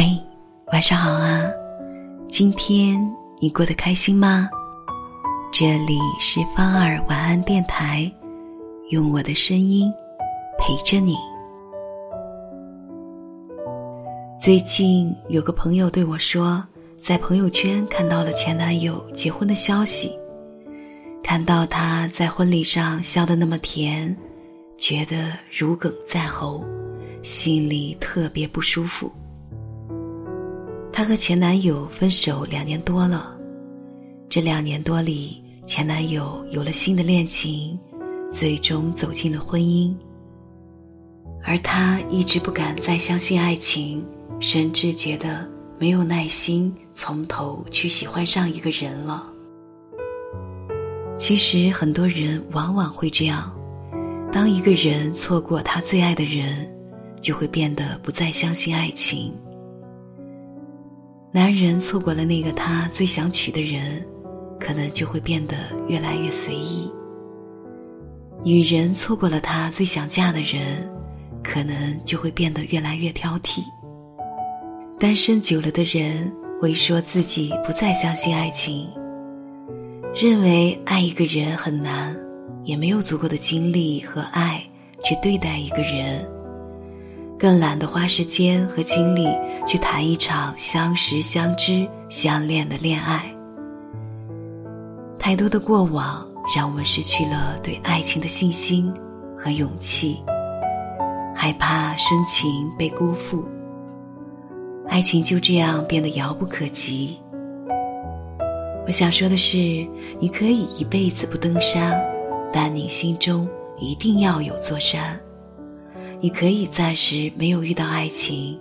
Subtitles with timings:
[0.00, 0.08] 嗨，
[0.72, 1.42] 晚上好啊！
[2.28, 2.96] 今天
[3.40, 4.48] 你过得开心吗？
[5.50, 8.08] 这里是芳儿晚安电台，
[8.90, 9.92] 用我的声音
[10.56, 11.16] 陪着你。
[14.40, 16.64] 最近有个朋友对我说，
[16.96, 20.16] 在朋友圈看到了前男友结婚的消息，
[21.24, 24.16] 看到他在婚礼上笑得那么甜，
[24.76, 26.64] 觉得如鲠在喉，
[27.20, 29.10] 心里特别不舒服。
[30.98, 33.32] 她和前男友分手两年多了，
[34.28, 37.78] 这两年多里，前男友有了新的恋情，
[38.32, 39.94] 最终走进了婚姻。
[41.44, 44.04] 而她一直不敢再相信爱情，
[44.40, 45.48] 甚至觉得
[45.78, 49.24] 没有耐心从头去喜欢上一个人了。
[51.16, 53.56] 其实很多人往往会这样，
[54.32, 56.68] 当一个人错过他最爱的人，
[57.20, 59.32] 就会变得不再相信爱情。
[61.30, 64.02] 男人错过了那个他最想娶的人，
[64.58, 66.90] 可能就会变得越来越随意；
[68.42, 70.90] 女人错过了他最想嫁的人，
[71.44, 73.60] 可能就会变得越来越挑剔。
[74.98, 78.88] 单身久了的人会说自己不再相信爱情，
[80.14, 82.16] 认为爱一个人很难，
[82.64, 84.64] 也没有足够的精力和爱
[85.04, 86.26] 去对待一个人。
[87.38, 89.28] 更懒得花时间和精力
[89.64, 93.32] 去谈一场相识、相知、相恋的恋爱。
[95.18, 98.92] 太多的过往让我们失去了对爱情的信心
[99.36, 100.20] 和勇气，
[101.34, 103.44] 害怕深情被辜负，
[104.88, 107.18] 爱情就这样变得遥不可及。
[108.86, 109.58] 我想说的是，
[110.18, 112.02] 你可以一辈子不登山，
[112.52, 113.46] 但你心中
[113.78, 115.20] 一定要有座山。
[116.20, 118.60] 你可以暂时没有遇到爱情，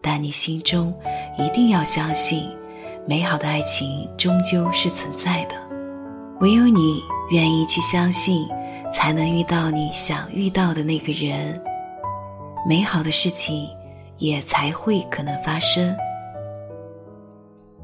[0.00, 0.94] 但你心中
[1.38, 2.48] 一定要相信，
[3.06, 5.54] 美好的爱情终究是存在的。
[6.40, 8.48] 唯有你愿意去相信，
[8.90, 11.62] 才能遇到你想遇到的那个人，
[12.66, 13.68] 美好的事情
[14.16, 15.94] 也才会可能发生。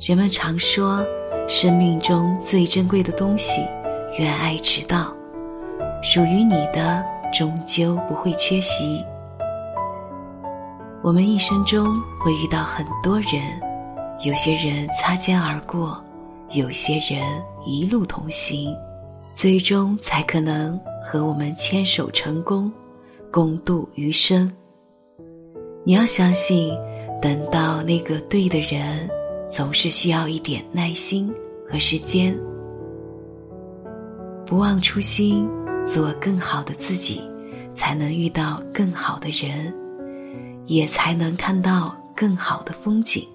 [0.00, 1.06] 人们常说，
[1.46, 3.62] 生命中最珍贵的东西，
[4.18, 5.14] 愿爱迟到，
[6.02, 7.14] 属于你的。
[7.36, 9.04] 终究不会缺席。
[11.04, 13.60] 我们一生中会遇到很多人，
[14.24, 16.02] 有些人擦肩而过，
[16.52, 17.22] 有些人
[17.62, 18.74] 一路同行，
[19.34, 22.72] 最终才可能和我们牵手成功，
[23.30, 24.50] 共度余生。
[25.84, 26.74] 你要相信，
[27.20, 29.06] 等到那个对的人，
[29.46, 31.30] 总是需要一点耐心
[31.68, 32.34] 和时间。
[34.46, 35.46] 不忘初心。
[35.84, 37.20] 做更好的自己，
[37.74, 39.70] 才能遇到更好的人，
[40.66, 43.26] 也才能看到更好的风景。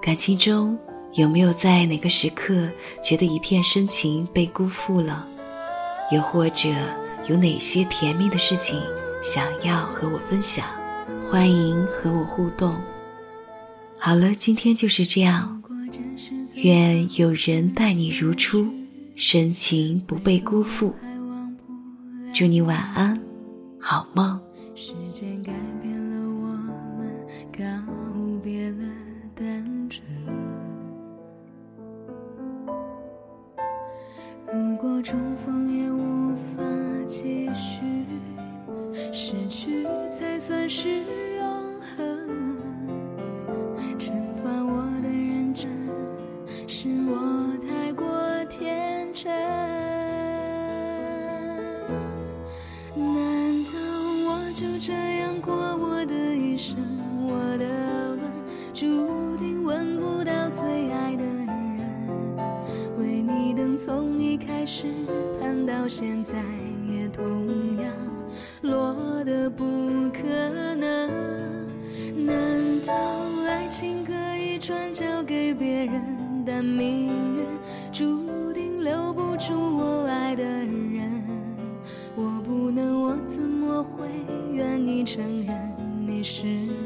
[0.00, 0.78] 感情中
[1.14, 2.70] 有没有在哪个时刻
[3.02, 5.26] 觉得一片深情被辜负了？
[6.12, 6.68] 又或者
[7.28, 8.80] 有哪些甜蜜的事情
[9.22, 10.64] 想要和我分享？
[11.28, 12.74] 欢迎和我互动。
[13.98, 15.62] 好了，今天就是这样。
[16.56, 18.66] 愿有人待你如初。
[19.18, 20.94] 深情不被辜负，
[22.34, 23.18] 祝你晚安，
[23.80, 24.38] 好梦。
[24.78, 26.48] 时间改变了我
[26.98, 27.64] 们，告
[28.44, 28.84] 别了
[29.34, 30.06] 单纯。
[34.52, 36.62] 如果重逢也无法
[37.06, 37.86] 继续，
[39.10, 41.02] 失去才算是
[54.56, 56.78] 就这样过我的一生？
[57.28, 57.66] 我的
[58.16, 58.20] 吻
[58.72, 61.86] 注定吻不到最爱的人，
[62.96, 64.86] 为你等从一开始
[65.38, 66.36] 盼到现在，
[66.88, 67.22] 也同
[67.82, 67.92] 样
[68.62, 69.62] 落得不
[70.10, 71.10] 可能。
[72.16, 72.94] 难道
[73.46, 76.02] 爱情可以转交给别人？
[76.46, 77.46] 但命运
[77.92, 78.74] 注定。
[78.86, 80.95] 留不住我爱的人，
[83.26, 84.08] 怎么会
[84.52, 85.76] 愿意承认
[86.06, 86.85] 你是？